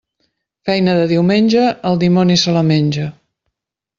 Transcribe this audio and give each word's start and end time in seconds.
Feina 0.69 0.95
de 0.99 1.03
diumenge, 1.11 1.67
el 1.91 2.01
dimoni 2.05 2.39
se 2.45 2.57
la 2.57 2.65
menja. 2.73 3.07